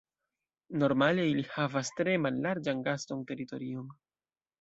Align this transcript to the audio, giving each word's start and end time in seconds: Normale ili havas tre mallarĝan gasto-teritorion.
Normale 0.83 1.25
ili 1.31 1.43
havas 1.55 1.91
tre 1.99 2.15
mallarĝan 2.23 2.81
gasto-teritorion. 2.89 3.93